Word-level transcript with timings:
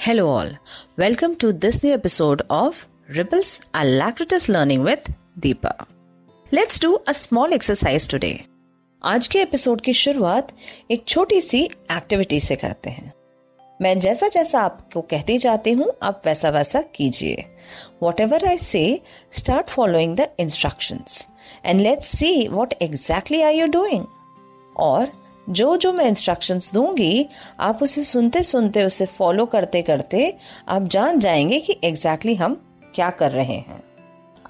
Hello, 0.00 0.28
all. 0.28 0.48
Welcome 0.96 1.36
to 1.36 1.52
this 1.52 1.82
new 1.82 1.92
episode 1.92 2.40
of 2.48 2.86
Ripples 3.08 3.60
Alacritus 3.74 4.48
Learning 4.48 4.82
with 4.82 5.10
Deepa. 5.38 5.86
Let's 6.52 6.78
do 6.78 6.98
a 7.06 7.12
small 7.12 7.52
exercise 7.52 8.06
today. 8.06 8.46
आज 9.02 9.28
के 9.28 9.42
episode 9.42 9.80
की 9.80 9.92
शुरुआत 9.92 10.52
एक 10.90 11.04
छोटी 11.08 11.40
सी 11.40 11.62
activity 11.64 12.40
से 12.40 12.56
करते 12.56 12.90
हैं 12.90 13.12
मैं 13.82 13.98
जैसा 13.98 14.28
जैसा 14.28 14.60
आपको 14.60 15.00
कहती 15.10 15.38
जाती 15.38 15.72
हूँ 15.72 15.90
आप 16.02 16.22
वैसा 16.26 16.50
वैसा 16.50 16.80
कीजिए 16.94 17.44
whatever 18.20 18.46
I 18.48 18.58
say 18.58 18.84
start 19.32 19.70
following 19.70 20.16
the 20.16 20.28
instructions 20.40 21.26
and 21.64 21.80
let's 21.80 22.18
see 22.18 22.48
what 22.48 22.74
exactly 22.82 23.42
are 23.42 23.54
you 23.54 23.66
doing 23.78 24.04
और 24.76 25.12
जो 25.50 25.76
जो 25.76 25.92
मैं 25.92 26.08
इंस्ट्रक्शंस 26.08 26.72
दूँगी, 26.72 27.28
आप 27.60 27.82
उसे 27.82 28.02
सुनते 28.02 28.42
सुनते, 28.42 28.84
उसे 28.84 29.06
फॉलो 29.06 29.46
करते 29.46 29.82
करते 29.82 30.36
आप 30.68 30.82
जान 30.82 31.18
जाएँगे 31.18 31.60
कि 31.60 31.80
एग्जैक्टली 31.84 32.32
exactly 32.32 32.58
हम 32.58 32.82
क्या 32.94 33.10
कर 33.10 33.30
रहे 33.30 33.54
हैं। 33.54 33.84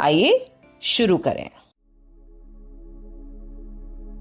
आइए 0.01 0.47
शुरू 0.83 1.19
करें। 1.19 1.51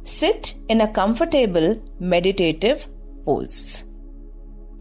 Sit 0.03 0.72
in 0.72 0.80
a 0.80 0.86
comfortable 0.86 1.81
meditative 2.02 2.80
pose 3.25 3.84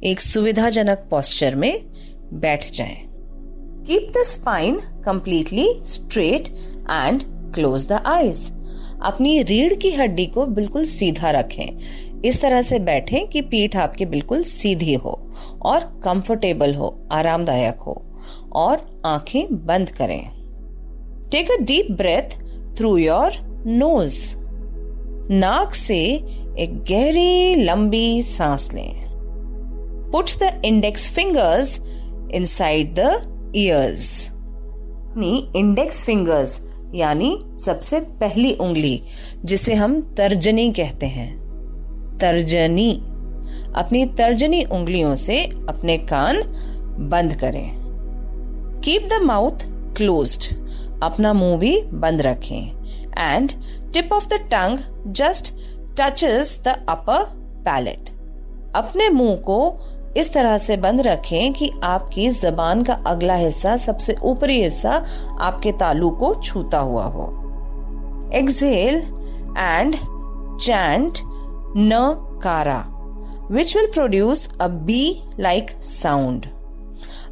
एक 0.05 0.21
सुविधाजनक 0.21 0.99
पोस्चर 1.11 1.55
में 1.55 1.85
बैठ 2.33 2.71
जाएँ। 2.71 3.09
Keep 3.87 4.11
the 4.11 4.15
spine 4.17 4.81
completely 5.05 5.75
straight 5.85 6.49
and 6.91 7.23
close 7.55 7.89
the 7.89 7.93
eyes 7.93 8.53
अपनी 9.03 9.43
रीढ़ 9.43 9.75
की 9.75 9.91
हड्डी 9.91 10.27
को 10.27 10.47
बिल्कुल 10.47 10.85
सीधा 10.85 11.31
रखें। 11.31 12.23
इस 12.25 12.41
तरह 12.41 12.61
से 12.61 12.79
बैठें 12.79 13.27
कि 13.29 13.41
पीठ 13.41 13.77
आपकी 13.77 14.05
बिल्कुल 14.05 14.43
सीधी 14.43 14.95
हो 14.95 15.33
और 15.63 16.01
कंफर्टेबल 16.05 16.75
हो, 16.75 17.09
आरामदायक 17.13 17.77
हो 17.77 18.03
और 18.53 19.03
आँखें 19.07 19.67
बंद 19.67 19.91
करें। 19.91 20.31
Take 21.31 21.51
a 21.51 21.57
deep 21.61 21.87
breath 21.91 22.39
through 22.77 22.97
your 22.97 23.33
nose 23.67 24.37
नाक 25.31 25.75
से 25.75 26.01
एक 26.59 26.85
गहरी, 26.91 27.55
लंबी 27.55 28.23
सांस 28.23 28.75
लें। 28.75 29.09
Put 30.13 30.31
the 30.43 30.63
index 30.65 31.11
fingers 31.11 31.81
inside 32.35 32.95
the 32.95 33.53
ears 33.57 34.29
अपनी 34.31 35.53
इंडेक्स 35.57 36.05
फिंगर्स 36.05 36.61
यानी 36.95 37.45
सबसे 37.59 38.01
पहली 38.01 38.53
उंगली, 38.53 39.03
जिसे 39.45 39.75
हम 39.75 40.01
तर्जनी 40.01 40.73
कहते 40.73 41.07
हैं। 41.07 41.39
तर्जनी। 42.21 42.93
अपनी 43.77 44.07
तर्जनी 44.07 44.65
उंगलियों 44.65 45.15
से 45.17 45.45
अपने 45.45 45.99
कान 45.99 46.43
बंद 47.09 47.33
करें। 47.37 47.71
कीप 48.85 49.09
द 49.13 49.23
माउथ 49.23 49.59
क्लोज्ड 49.97 50.57
अपना 51.03 51.33
मुँह 51.33 51.59
भी 51.59 51.83
बंद 51.83 52.23
रखें। 52.23 52.85
And 53.19 53.53
tip 53.93 54.13
of 54.13 54.27
the 54.27 54.33
tongue 54.33 54.79
just 55.07 55.55
touches 56.01 56.61
the 56.65 56.69
upper 56.69 57.25
palate 57.65 58.11
अपने 58.77 59.09
मुँह 59.09 59.37
को 59.37 59.79
इस 60.17 60.33
तरह 60.33 60.59
से 60.59 60.77
बंद 60.77 61.01
रखें 61.01 61.53
कि 61.53 61.71
आपकी 61.85 62.29
जबान 62.31 62.83
का 62.83 62.95
अगला 63.07 63.35
हिस्सा, 63.35 63.77
सबसे 63.77 64.17
ऊपरी 64.23 64.63
हिस्सा, 64.63 65.03
आपके 65.41 65.73
तालू 65.73 66.11
को 66.11 66.35
छूता 66.35 66.79
हुआ 66.79 67.05
हो। 67.05 67.27
एक्सेल 68.35 68.97
एंड 69.59 69.95
चैंट 70.61 71.19
न 71.77 71.99
कारा 72.43 72.85
which 73.51 73.77
will 73.77 73.87
produce 73.87 74.49
a 74.61 74.69
bee 74.69 75.23
like 75.41 75.71
sound 75.83 76.47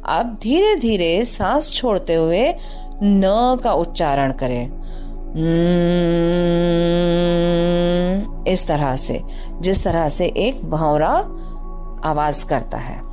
अब 0.05 0.37
धीरे 0.41 0.75
धीरे 0.75 1.23
सांस 1.23 1.73
छोड़ते 1.73 2.15
हुए 2.15 2.47
न 3.03 3.57
का 3.63 3.73
उच्चारण 3.73 4.31
करें। 4.31 4.65
इस 8.47 8.67
तरह 8.67 8.95
से, 8.95 9.21
जिस 9.61 9.83
तरह 9.83 10.09
से 10.09 10.25
एक 10.25 10.65
भौरा 10.65 11.13
आवाज़ 12.05 12.45
करता 12.45 12.77
है। 12.77 13.07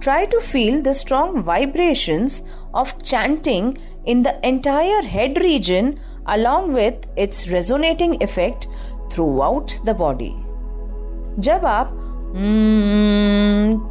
Try 0.00 0.26
to 0.26 0.38
feel 0.38 0.82
the 0.82 0.92
strong 0.92 1.44
vibrations 1.44 2.42
of 2.74 2.96
chanting 2.96 3.72
in 4.08 4.22
the 4.22 4.40
entire 4.44 5.04
head 5.04 5.38
region 5.38 5.94
with 6.68 7.18
its 7.18 7.48
resonating 7.48 8.22
effect 8.22 8.68
throughout 9.40 9.70
the 9.84 9.96
body 9.96 10.32
जब 11.38 11.66
आप 11.66 12.14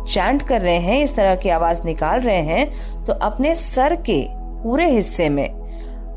चैंट 0.10 0.40
hmm, 0.40 0.50
कर 0.50 0.62
रहे 0.62 0.78
हैं 0.78 1.04
इस 1.04 1.16
तरह 1.16 1.36
की 1.36 1.50
आवाज़ 1.50 1.84
निकाल 1.86 2.20
रहे 2.20 2.42
हैं 2.42 3.06
तो 3.06 3.14
अपने 3.14 3.56
सर 3.56 3.96
के 3.96 4.28
पूरे 4.32 4.90
हिस्से 4.92 5.30
में 5.30 5.50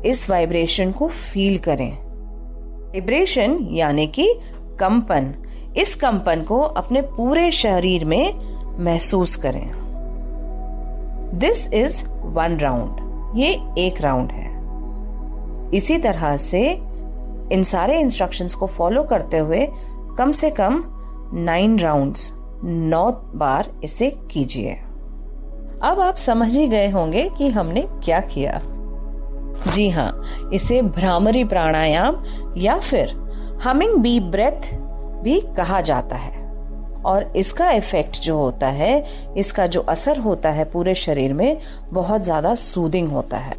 इस 0.05 0.29
वाइब्रेशन 0.29 0.91
को 0.91 1.07
फील 1.07 1.57
करें। 1.57 1.91
वाइब्रेशन 1.91 3.67
यानी 3.71 4.07
कि 4.07 4.33
कंपन। 4.79 5.33
इस 5.77 5.95
कंपन 5.95 6.41
को 6.41 6.59
अपने 6.59 7.01
पूरे 7.01 7.51
शरीर 7.51 8.05
में 8.05 8.33
महसूस 8.79 9.35
करें। 9.35 9.71
दिस 11.33 11.73
इज़ 11.73 12.05
वन 12.09 12.57
राउंड 12.57 13.37
ये 13.37 13.61
एक 13.77 14.01
राउंड 14.01 14.31
है। 14.31 14.51
इसी 15.77 15.97
तरह 15.97 16.37
से 16.37 16.71
इन 17.51 17.63
सारे 17.63 17.99
इंस्ट्रक्शंस 17.99 18.55
को 18.55 18.67
फॉलो 18.67 19.03
करते 19.03 19.37
हुए 19.37 19.67
कम 20.17 20.31
से 20.31 20.49
कम 20.49 20.83
नाइन 21.33 21.79
राउंड्स 21.79 22.33
नौ 22.63 23.11
बार 23.35 23.71
इसे 23.83 24.17
कीजिए। 24.31 24.73
अब 25.83 25.99
आप 25.99 26.15
समझ 26.15 26.57
ही 26.57 26.67
गए 26.67 26.89
होंगे 26.89 27.29
कि 27.37 27.49
हमने 27.49 27.81
क्या 27.81 28.19
किया। 28.19 28.61
जी 29.71 29.89
हाँ 29.89 30.21
इसे 30.53 30.81
भ्रामरी 30.81 31.43
प्राणायाम 31.43 32.23
या 32.57 32.77
फिर 32.79 33.09
हमिंग 33.63 33.97
बी 33.97 34.19
ब्रेथ 34.19 34.80
भी 35.23 35.39
कहा 35.57 35.81
जाता 35.81 36.15
है। 36.15 36.39
और 37.05 37.31
इसका 37.35 37.69
इफ़ेक्ट 37.71 38.19
जो 38.21 38.37
होता 38.37 38.67
है, 38.67 39.03
इसका 39.37 39.65
जो 39.65 39.81
असर 39.81 40.19
होता 40.19 40.49
है 40.49 40.65
पूरे 40.65 40.93
शरीर 40.95 41.33
में, 41.33 41.57
बहुत 41.89 42.21
ज़्यादा 42.21 42.53
सूदिंग 42.55 43.07
होता 43.07 43.37
है। 43.37 43.55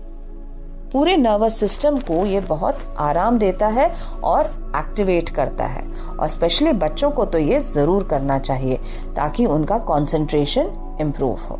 पूरे 0.92 1.16
नर्वस 1.16 1.58
सिस्टम 1.60 1.98
को 1.98 2.24
ये 2.26 2.40
बहुत 2.40 2.78
आराम 3.00 3.38
देता 3.38 3.66
है 3.68 3.90
और 4.24 4.46
एक्टिवेट 4.76 5.28
करता 5.28 5.66
है। 5.66 5.82
और 6.10 6.28
स्पेशली 6.28 6.72
बच्चों 6.72 7.10
को 7.10 7.24
तो 7.24 7.38
ये 7.38 7.60
ज़रूर 7.60 8.04
करना 8.04 8.38
चाहिए, 8.38 8.76
ताकि 9.16 9.46
उनका 9.46 9.78
कंसंट्रेशन 9.90 10.96
इम्प्रूव 11.00 11.40
हो। 11.40 11.58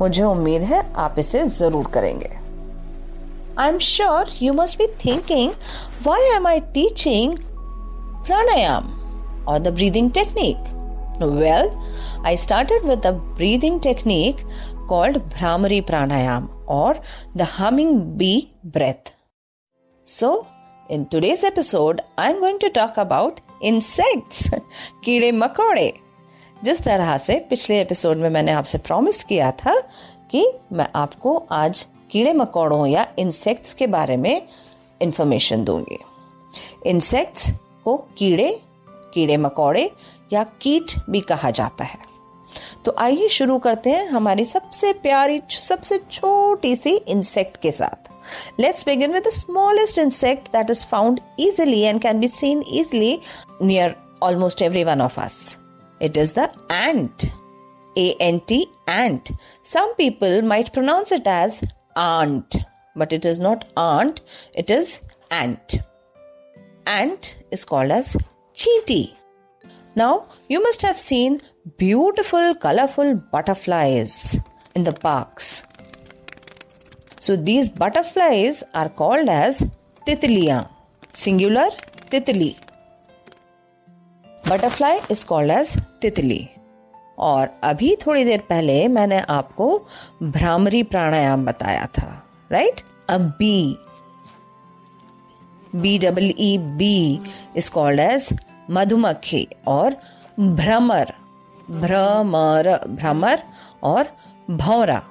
मुझे 0.00 0.22
उम्मीद 0.22 0.62
है 0.62 0.82
आप 0.96 1.18
इसे 1.18 1.46
ज़रूर 1.48 1.86
करेंगे। 1.86 2.30
I 3.58 3.68
am 3.68 3.78
sure 3.78 4.30
you 4.42 4.52
must 4.52 4.78
be 4.78 4.86
thinking 5.04 5.52
why 6.06 6.30
am 6.36 6.46
I 6.46 6.60
teaching 6.74 7.36
pranayam? 8.26 8.86
Or 9.46 9.58
the 9.58 9.72
breathing 9.72 10.10
technique? 10.10 10.64
Well, 11.20 11.70
I 12.24 12.34
started 12.34 12.84
with 12.84 13.04
a 13.04 13.12
breathing 13.12 13.80
technique 13.80 14.44
called 14.88 15.28
Bhramari 15.30 15.84
Pranayam 15.84 16.50
or 16.66 16.96
the 17.34 17.44
humming 17.44 18.16
bee 18.16 18.52
breath. 18.64 19.12
So, 20.06 20.46
in 20.90 21.06
today's 21.06 21.42
episode, 21.42 22.00
I'm 22.18 22.40
going 22.40 22.58
to 22.60 22.70
talk 22.70 22.96
about 22.96 23.40
insects, 23.62 24.50
कीड़े 25.04 25.32
मकोड़े 25.32 25.92
जिस 26.64 26.80
तरह 26.82 27.16
से 27.18 27.38
पिछले 27.50 27.80
episode 27.80 28.16
में 28.16 28.28
मैंने 28.30 28.52
आपसे 28.52 28.78
promise 28.78 29.22
किया 29.24 29.50
था 29.64 29.74
कि 30.30 30.46
मैं 30.72 30.86
आपको 30.96 31.36
आज 31.52 31.86
कीड़े 32.10 32.32
मकोड़ों 32.32 32.86
या 32.86 33.06
इंसेक्ट्स 33.18 33.74
के 33.74 33.86
बारे 33.86 34.16
में 34.16 34.46
इंफॉर्मेशन 35.02 35.64
दूँगी 35.64 35.98
इंसेक्ट्स 36.90 37.50
को 37.84 37.96
कीड़े 38.18 38.48
कीड़े 39.14 39.36
मकोड़े 39.36 39.90
या 40.32 40.42
कीट 40.62 40.94
भी 41.10 41.20
कहा 41.20 41.50
जाता 41.60 41.84
है 41.84 42.04
तो 42.84 42.94
आइए 42.98 43.28
शुरू 43.28 43.58
करते 43.58 43.90
हैं 43.90 44.06
हमारी 44.08 44.44
सबसे 44.44 44.92
प्यारी 45.02 45.40
सबसे 45.50 46.00
छोटी 46.10 46.74
सी 46.76 46.94
इंसेक्ट 46.96 47.56
के 47.62 47.72
साथ 47.72 48.10
let's 48.60 48.86
begin 48.86 49.12
with 49.12 49.26
the 49.26 49.30
smallest 49.30 49.98
insect 49.98 50.52
that 50.52 50.70
is 50.70 50.84
found 50.90 51.20
easily 51.40 51.80
and 51.80 52.00
can 52.02 52.20
be 52.20 52.28
seen 52.28 52.62
easily 52.72 53.18
near 53.62 53.96
almost 54.22 54.62
every 54.62 54.84
one 54.84 55.00
of 55.00 55.20
us 55.20 55.58
it 56.02 56.16
is 56.16 56.34
the 56.38 56.48
ant 56.72 57.30
A 57.96 58.14
N 58.20 58.40
T 58.40 58.66
ant. 58.86 59.30
Some 59.62 59.94
people 59.94 60.42
might 60.42 60.72
pronounce 60.72 61.12
it 61.12 61.26
as 61.26 61.62
ant, 61.96 62.56
but 62.94 63.12
it 63.12 63.24
is 63.24 63.40
not 63.40 63.64
ant, 63.74 64.20
it 64.54 64.70
is 64.70 65.00
ant. 65.30 65.78
Ant 66.86 67.36
is 67.50 67.64
called 67.64 67.90
as 67.90 68.16
Cheetah. 68.56 69.12
Now, 69.94 70.24
you 70.48 70.62
must 70.62 70.82
have 70.82 70.98
seen 70.98 71.40
beautiful, 71.76 72.54
colorful 72.54 73.14
butterflies 73.32 74.38
in 74.74 74.84
the 74.84 74.92
parks. 74.92 75.64
So, 77.18 77.36
these 77.36 77.68
butterflies 77.68 78.62
are 78.74 78.88
called 78.88 79.28
as 79.28 79.70
Titliya, 80.06 80.68
singular 81.12 81.68
Titli. 82.10 82.56
Butterfly 84.44 85.00
is 85.10 85.24
called 85.24 85.50
as 85.50 85.76
Titli. 86.00 86.42
और 87.18 87.48
अभी 87.64 87.94
थोड़ी 87.96 88.24
देर 88.24 88.40
पहले 88.48 88.76
मैंने 88.88 89.20
आपको 89.30 89.66
भ्रामरी 90.22 90.82
प्राणायाम 90.92 91.44
बताया 91.46 91.86
था 91.98 92.08
right 92.52 92.80
अब 93.10 93.20
bee 93.38 93.76
B 95.74 95.96
double 95.98 96.32
E 96.38 96.56
bee 96.82 97.20
is 97.56 97.70
called 97.72 98.00
as 98.00 98.32
मधुमक्खी 98.70 99.46
और 99.66 99.96
भ्रमर 100.40 101.12
भ्रमर 101.70 102.68
भ्रमर 102.88 103.42
और 103.82 104.08
भौरा। 104.50 105.02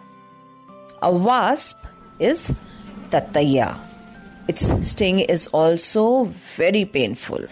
अ 1.04 1.10
वास्प 1.10 2.22
इज़ 2.22 2.52
ततैया 3.12 3.68
its 4.50 4.72
sting 4.90 5.22
is 5.22 5.48
also 5.56 6.06
very 6.60 6.84
painful 6.86 7.48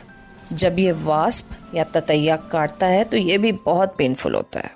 जब 0.54 0.80
ये 0.80 0.92
वास्प 0.92 1.76
या 1.76 1.84
ततैया 1.84 2.36
काटता 2.52 2.88
है 2.88 3.04
तो 3.04 3.18
ये 3.18 3.38
भी 3.38 3.52
बहुत 3.66 3.96
पेनफुल 3.98 4.36
होता 4.36 4.60
है। 4.60 4.76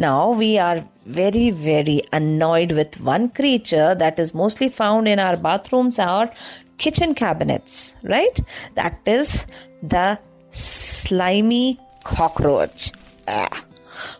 Now 0.00 0.32
we 0.34 0.56
are 0.56 0.82
very 1.08 1.50
very 1.50 1.98
annoyed 2.14 2.72
with 2.72 3.00
one 3.00 3.26
creature 3.26 3.94
that 3.94 4.20
is 4.20 4.32
mostly 4.36 4.68
found 4.68 5.08
in 5.08 5.20
our 5.20 5.36
bathrooms 5.36 6.00
और 6.00 6.32
kitchen 6.80 7.12
cabinets 7.12 7.94
right 8.04 8.40
that 8.78 9.08
is 9.08 9.44
the 9.84 10.16
slimy 10.50 11.78
cockroach 12.04 12.92
ah. 13.28 13.64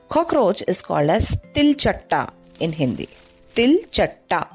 cockroach 0.09 0.63
is 0.69 0.83
called 0.83 1.11
as 1.11 1.37
til 1.55 1.75
chatta 1.75 2.27
in 2.61 2.73
hindi 2.73 3.09
til 3.55 3.81
chatta 3.91 4.47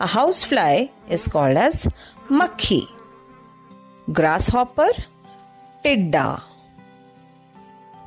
a 0.00 0.06
housefly 0.06 0.88
is 1.08 1.28
called 1.28 1.56
as 1.56 1.88
makhi 2.30 2.82
grasshopper 4.08 4.90
टिड्डा 5.82 6.24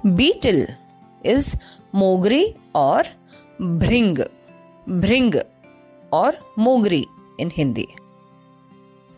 beetle 0.05 0.65
is 1.25 1.55
मोगरी 1.95 2.43
और 2.75 3.07
भृंग 3.61 4.17
भृंग 4.89 5.35
और 6.13 6.37
मोगरी 6.59 7.05
in 7.39 7.51
Hindi 7.53 7.87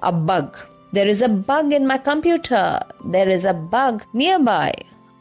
a 0.04 0.12
bug 0.12 0.51
There 0.94 1.07
is 1.07 1.24
a 1.24 1.28
bug 1.28 1.74
in 1.74 1.88
my 1.88 1.98
computer. 1.98 2.80
There 3.04 3.28
is 3.28 3.45
a 3.45 3.54
bug 3.54 4.04
nearby. 4.13 4.72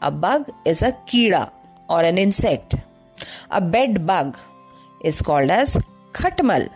A 0.03 0.11
bug 0.11 0.51
is 0.65 0.83
a 0.83 0.91
kira 1.07 1.51
or 1.89 2.01
an 2.01 2.19
insect. 2.19 2.75
A 3.49 3.59
bed 3.59 4.05
bug 4.05 4.37
is 5.03 5.19
called 5.23 5.49
as 5.49 5.77
khatmal. 6.11 6.69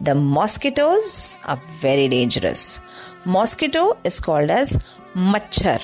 The 0.00 0.14
mosquitoes 0.14 1.36
are 1.44 1.60
very 1.80 2.08
dangerous. 2.08 2.80
Mosquito 3.26 3.98
is 4.04 4.20
called 4.20 4.48
as 4.50 4.78
machhar. 5.14 5.82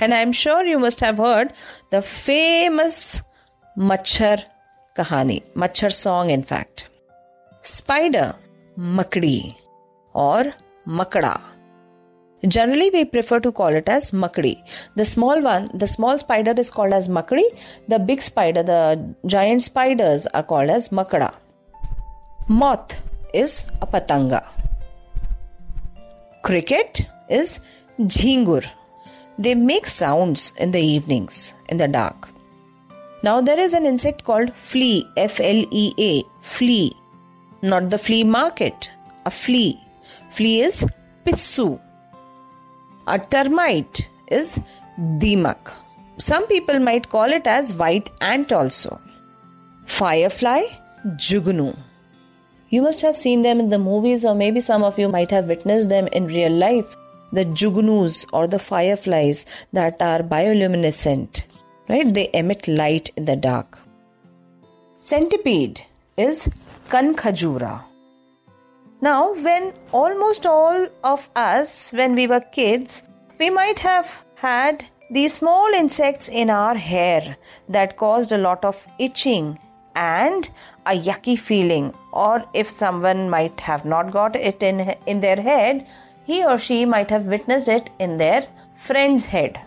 And 0.00 0.12
I'm 0.12 0.32
sure 0.32 0.64
you 0.64 0.80
must 0.80 0.98
have 1.00 1.18
heard 1.18 1.52
the 1.90 2.02
famous 2.02 3.22
machhar 3.78 4.42
kahani, 4.96 5.44
machhar 5.54 5.92
song 5.92 6.30
in 6.30 6.42
fact. 6.42 6.90
Spider, 7.60 8.34
makdi 8.76 9.54
or 10.14 10.52
Makda. 10.86 11.40
Generally, 12.46 12.90
we 12.92 13.04
prefer 13.04 13.38
to 13.38 13.52
call 13.52 13.68
it 13.68 13.88
as 13.88 14.10
makdi. 14.10 14.56
The 14.96 15.04
small 15.04 15.40
one, 15.40 15.70
the 15.72 15.86
small 15.86 16.18
spider 16.18 16.54
is 16.56 16.72
called 16.72 16.92
as 16.92 17.08
makdi. 17.08 17.44
The 17.86 18.00
big 18.00 18.20
spider, 18.20 18.64
the 18.64 19.14
giant 19.26 19.62
spiders 19.62 20.26
are 20.28 20.42
called 20.42 20.68
as 20.68 20.88
makda. 20.88 21.32
Moth 22.48 23.00
is 23.32 23.64
a 23.80 23.86
patanga. 23.86 24.44
Cricket 26.42 27.06
is 27.30 27.60
jhingur. 28.00 28.66
They 29.38 29.54
make 29.54 29.86
sounds 29.86 30.52
in 30.58 30.72
the 30.72 30.80
evenings, 30.80 31.54
in 31.68 31.76
the 31.76 31.86
dark. 31.86 32.28
Now 33.22 33.40
there 33.40 33.60
is 33.60 33.72
an 33.72 33.86
insect 33.86 34.24
called 34.24 34.52
flea, 34.52 35.06
F 35.16 35.38
L 35.38 35.64
E 35.70 35.94
A, 35.96 36.24
flea. 36.40 36.92
Not 37.62 37.90
the 37.90 37.98
flea 37.98 38.24
market, 38.24 38.90
a 39.24 39.30
flea. 39.30 39.80
Flea 40.30 40.62
is 40.62 40.86
pissu. 41.24 41.80
A 43.06 43.18
termite 43.18 44.08
is 44.30 44.60
dimak. 45.18 45.72
Some 46.18 46.46
people 46.46 46.78
might 46.78 47.08
call 47.08 47.30
it 47.32 47.46
as 47.46 47.74
white 47.74 48.10
ant 48.20 48.52
also. 48.52 49.00
Firefly, 49.86 50.62
jugnu. 51.16 51.76
You 52.68 52.82
must 52.82 53.02
have 53.02 53.16
seen 53.16 53.42
them 53.42 53.60
in 53.60 53.68
the 53.68 53.78
movies, 53.78 54.24
or 54.24 54.34
maybe 54.34 54.60
some 54.60 54.82
of 54.82 54.98
you 54.98 55.08
might 55.08 55.30
have 55.30 55.46
witnessed 55.46 55.88
them 55.88 56.06
in 56.12 56.26
real 56.26 56.52
life 56.52 56.96
the 57.32 57.44
jugnus 57.46 58.26
or 58.32 58.46
the 58.46 58.58
fireflies 58.58 59.66
that 59.72 60.00
are 60.00 60.20
bioluminescent, 60.20 61.46
right? 61.88 62.12
They 62.12 62.28
emit 62.34 62.68
light 62.68 63.10
in 63.16 63.24
the 63.24 63.36
dark. 63.36 63.78
Centipede 64.98 65.82
is 66.16 66.48
Kankhajura. 66.88 67.84
Now, 69.02 69.34
when 69.34 69.72
almost 69.90 70.46
all 70.46 70.86
of 71.02 71.28
us, 71.34 71.90
when 71.92 72.14
we 72.14 72.28
were 72.28 72.40
kids, 72.40 73.02
we 73.40 73.50
might 73.50 73.80
have 73.80 74.24
had 74.36 74.84
these 75.10 75.34
small 75.34 75.74
insects 75.74 76.28
in 76.28 76.48
our 76.48 76.76
hair 76.76 77.36
that 77.68 77.96
caused 77.96 78.30
a 78.30 78.38
lot 78.38 78.64
of 78.64 78.86
itching 79.00 79.58
and 79.96 80.48
a 80.86 80.92
yucky 80.92 81.36
feeling 81.38 81.92
or 82.12 82.44
if 82.54 82.70
someone 82.70 83.28
might 83.28 83.60
have 83.60 83.84
not 83.84 84.12
got 84.12 84.36
it 84.36 84.62
in 84.62 84.94
in 85.06 85.20
their 85.20 85.36
head 85.36 85.86
he 86.24 86.44
or 86.44 86.56
she 86.56 86.84
might 86.84 87.10
have 87.10 87.26
witnessed 87.26 87.68
it 87.68 87.90
in 87.98 88.16
their 88.16 88.46
friend's 88.86 89.26
head. 89.26 89.60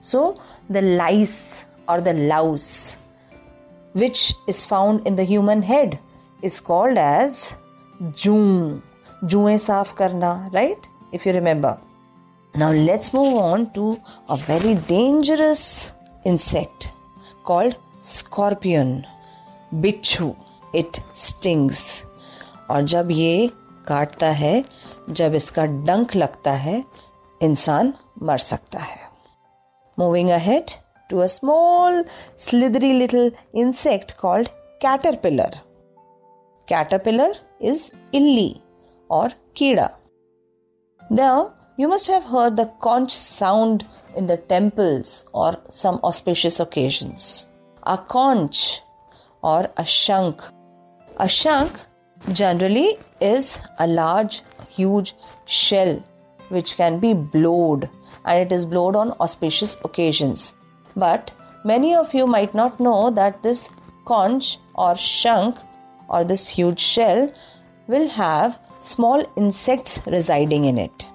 So, 0.00 0.40
the 0.70 0.82
lice 0.82 1.66
or 1.88 2.00
the 2.00 2.14
louse, 2.14 2.98
which 3.92 4.34
is 4.46 4.64
found 4.64 5.06
in 5.06 5.16
the 5.16 5.24
human 5.24 5.62
head, 5.62 5.98
is 6.42 6.60
called 6.60 6.96
as 6.96 7.56
जू, 8.02 8.36
जुएँ 9.24 9.58
साफ़ 9.58 9.94
करना 9.94 10.50
right 10.54 10.86
if 11.14 11.28
you 11.28 11.34
remember 11.34 11.74
now 12.58 12.72
let's 12.72 13.14
move 13.14 13.38
on 13.38 13.64
to 13.64 13.96
a 14.30 14.34
very 14.34 14.74
dangerous 14.74 15.94
insect 16.26 16.88
called 17.44 17.74
scorpion 18.02 19.04
बिच्छू 19.74 20.34
it 20.74 20.96
stings 21.14 22.04
और 22.70 22.82
जब 22.82 23.08
ये 23.10 23.50
काटता 23.88 24.26
है, 24.26 24.64
जब 25.10 25.34
इसका 25.34 25.66
डंक 25.66 26.16
लगता 26.16 26.52
है, 26.52 26.84
इंसान 27.42 27.92
मर 28.22 28.38
सकता 28.38 28.78
है। 28.78 28.98
Moving 29.98 30.30
ahead 30.30 30.64
to 31.10 31.18
a 31.18 31.26
small 31.26 32.04
slithery 32.38 32.92
little 32.92 33.32
insect 33.54 34.12
called 34.12 34.48
caterpillar 34.82 35.58
caterpillar 36.68 37.45
is 37.60 37.92
illi 38.12 38.62
or 39.08 39.30
kida. 39.54 39.94
Now, 41.10 41.54
you 41.76 41.88
must 41.88 42.06
have 42.08 42.24
heard 42.24 42.56
the 42.56 42.72
conch 42.80 43.10
sound 43.10 43.86
in 44.16 44.26
the 44.26 44.36
temples 44.36 45.28
or 45.32 45.58
some 45.68 46.00
auspicious 46.02 46.58
occasions. 46.58 47.48
A 47.84 47.98
conch 47.98 48.80
or 49.42 49.70
a 49.76 49.84
shank. 49.84 50.42
A 51.18 51.28
shank 51.28 51.80
generally 52.32 52.98
is 53.20 53.60
a 53.78 53.86
large, 53.86 54.42
huge 54.68 55.14
shell 55.44 56.02
which 56.48 56.76
can 56.76 56.98
be 56.98 57.12
blowed 57.12 57.88
and 58.24 58.38
it 58.40 58.52
is 58.52 58.66
blowed 58.66 58.96
on 58.96 59.12
auspicious 59.20 59.76
occasions. 59.84 60.56
But 60.96 61.32
many 61.64 61.94
of 61.94 62.14
you 62.14 62.26
might 62.26 62.54
not 62.54 62.80
know 62.80 63.10
that 63.10 63.42
this 63.42 63.68
conch 64.06 64.58
or 64.74 64.94
shank 64.94 65.56
or 66.08 66.24
this 66.24 66.48
huge 66.48 66.80
shell 66.80 67.32
will 67.88 68.08
have 68.08 68.58
small 68.78 69.24
insects 69.36 70.00
residing 70.06 70.64
in 70.64 70.78
it. 70.78 71.06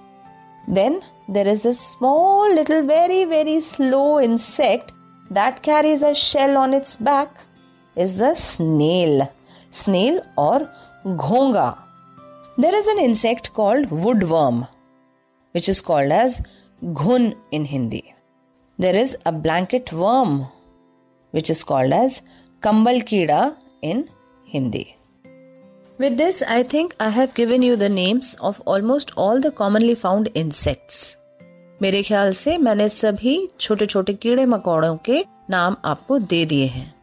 Then 0.68 1.02
there 1.28 1.46
is 1.46 1.62
this 1.62 1.80
small 1.80 2.54
little 2.54 2.82
very 2.82 3.24
very 3.24 3.60
slow 3.60 4.20
insect 4.20 4.92
that 5.30 5.62
carries 5.62 6.02
a 6.02 6.14
shell 6.14 6.56
on 6.56 6.74
its 6.74 6.96
back 6.96 7.44
is 7.96 8.16
the 8.18 8.34
snail 8.34 9.30
snail 9.70 10.24
or 10.36 10.70
Ghonga. 11.04 11.78
There 12.58 12.74
is 12.74 12.86
an 12.86 12.98
insect 12.98 13.54
called 13.54 13.86
woodworm, 13.86 14.68
which 15.52 15.68
is 15.68 15.80
called 15.80 16.12
as 16.12 16.40
ghun 16.82 17.34
in 17.50 17.64
Hindi. 17.64 18.14
There 18.78 18.94
is 18.96 19.16
a 19.24 19.32
blanket 19.32 19.92
worm, 19.92 20.46
which 21.30 21.48
is 21.50 21.64
called 21.64 21.92
as 21.92 22.22
kambal 22.60 23.02
kida 23.02 23.56
in 23.80 24.08
Hindi 24.52 24.86
with 26.00 26.12
this 26.12 26.42
I 26.42 26.64
think 26.64 26.94
I 27.00 27.10
have 27.10 27.28
given 27.36 27.62
you 27.62 27.76
the 27.76 27.82
names 27.82 28.36
of 28.40 28.60
almost 28.68 29.12
all 29.18 29.40
the 29.40 29.52
commonly 29.52 29.94
found 29.94 30.28
insects 30.36 31.16
मेरे 31.82 32.02
ख्याल 32.02 32.32
से 32.32 32.58
मैंने 32.58 32.88
सभी 32.88 33.48
छोटे 33.60 33.86
छोटे 33.86 34.14
कीड़े 34.14 34.46
मकोड़ों 34.46 34.96
के 34.96 35.24
नाम 35.50 35.76
आपको 35.84 36.18
दे 36.18 36.44
दिए 36.44 36.66
हैं। 36.66 36.94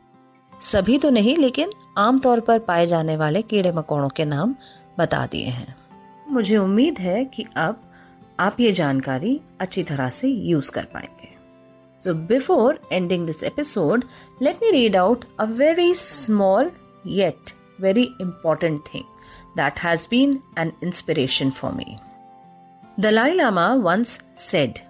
सभी 0.61 0.97
तो 0.97 1.09
नहीं, 1.09 1.37
लेकिन 1.37 1.69
आमतौर 1.97 2.39
पर 2.39 2.59
पाए 2.59 2.85
जाने 2.85 3.17
वाले 3.17 3.41
कीड़े 3.41 3.71
मकोड़ों 3.71 4.09
के 4.09 4.25
नाम 4.25 4.55
बता 4.99 5.25
दिए 5.25 5.45
हैं। 5.45 5.75
मुझे 6.29 6.57
उम्मीद 6.57 6.99
है 6.99 7.25
कि 7.25 7.45
अब 7.57 7.81
आप 8.39 8.59
ये 8.59 8.71
जानकारी 8.71 9.39
अच्छी 9.61 9.83
तरह 9.83 10.09
से 10.09 10.27
यूज़ 10.27 10.71
कर 10.71 10.83
पाएँगे। 10.83 11.29
So 12.01 12.13
before 12.13 12.81
ending 12.91 13.25
this 13.25 13.43
episode 13.43 14.05
let 14.41 14.59
me 14.63 14.71
read 14.71 14.95
out 14.95 15.25
a 15.39 15.45
very 15.45 15.93
small 15.93 16.71
yet 17.09 17.53
very 17.79 18.09
important 18.19 18.87
thing 18.87 19.05
that 19.55 19.79
has 19.79 20.07
been 20.07 20.41
an 20.57 20.73
inspiration 20.81 21.51
for 21.51 21.71
me. 21.71 21.97
Dalai 22.99 23.33
Lama 23.33 23.77
once 23.77 24.19
said, 24.33 24.81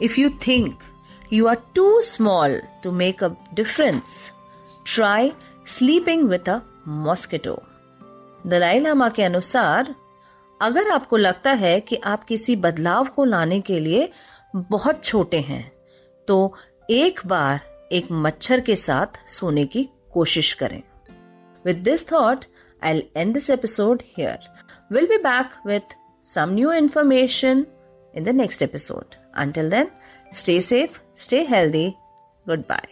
If 0.00 0.18
you 0.18 0.30
think 0.30 0.82
you 1.30 1.48
are 1.48 1.60
too 1.74 2.00
small 2.00 2.58
to 2.82 2.92
make 2.92 3.22
a 3.22 3.36
difference, 3.54 4.32
try 4.84 5.32
sleeping 5.64 6.28
with 6.28 6.48
a 6.48 6.62
mosquito. 6.86 7.56
Dalai 8.46 8.78
Lama 8.80 9.08
के 9.08 9.22
अनुसार 9.22 9.94
अगर 10.62 10.90
आपको 10.90 11.16
लगता 11.16 11.52
है 11.52 11.80
कि 11.80 11.96
आप 11.96 12.24
किसी 12.24 12.56
बदलाव 12.56 13.08
को 13.16 13.24
लाने 13.24 13.60
के 13.60 13.78
लिए 13.80 14.08
बहुत 14.56 15.04
छोटे 15.04 15.40
हैं 15.40 15.62
तो 16.28 16.54
एक 16.90 17.20
बार 17.26 17.60
एक 17.92 18.06
मच्छर 18.12 18.60
के 18.60 18.76
साथ 18.76 19.20
सोने 19.26 19.64
की 19.66 19.88
कोशिश 20.12 20.52
करें 20.54 20.82
With 21.64 21.84
this 21.84 22.02
thought, 22.02 22.46
I'll 22.82 23.02
end 23.14 23.34
this 23.34 23.50
episode 23.50 24.02
here. 24.02 24.38
We'll 24.90 25.08
be 25.08 25.18
back 25.18 25.64
with 25.64 25.84
some 26.20 26.54
new 26.54 26.72
information 26.72 27.66
in 28.14 28.22
the 28.24 28.32
next 28.32 28.62
episode. 28.62 29.16
Until 29.34 29.68
then, 29.68 29.90
stay 30.30 30.60
safe, 30.60 31.00
stay 31.12 31.44
healthy. 31.44 31.96
Goodbye. 32.46 32.88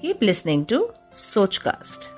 Keep 0.00 0.20
listening 0.20 0.66
to 0.66 0.92
Sochcast. 1.10 2.17